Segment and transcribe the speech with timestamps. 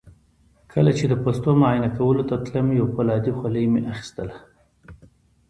[0.71, 4.35] کله چې د پوستو معاینه کولو ته تلم یو فولادي خولۍ مې اخیستله.